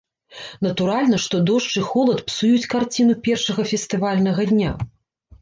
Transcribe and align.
Натуральна, 0.67 1.19
што 1.25 1.41
дождж 1.49 1.75
і 1.81 1.83
холад 1.89 2.23
псуюць 2.31 2.69
карціну 2.73 3.13
першага 3.29 3.61
фестывальнага 3.75 4.49
дня. 4.55 4.75